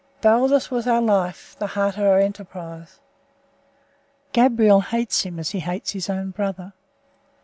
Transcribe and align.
Baldos 0.21 0.71
was 0.71 0.87
our 0.87 0.99
life, 0.99 1.55
the 1.59 1.67
heart 1.67 1.95
of 1.95 2.05
our 2.05 2.17
enterprise. 2.17 2.99
Gabriel 4.33 4.81
hates 4.81 5.21
him 5.21 5.37
as 5.37 5.51
he 5.51 5.59
hates 5.59 5.91
his 5.91 6.09
own 6.09 6.31
brother. 6.31 6.73